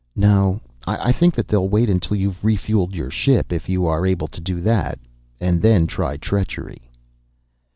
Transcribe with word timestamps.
"No; 0.15 0.59
I 0.87 1.11
think 1.11 1.35
that 1.35 1.47
they'll 1.47 1.69
wait 1.69 1.87
until 1.87 2.17
you've 2.17 2.41
refueled 2.41 2.95
your 2.95 3.11
ship, 3.11 3.53
if 3.53 3.69
you 3.69 3.85
are 3.85 4.03
able 4.03 4.27
to 4.29 4.41
do 4.41 4.59
that, 4.61 4.97
and 5.39 5.61
then 5.61 5.85
try 5.85 6.17
treachery." 6.17 6.89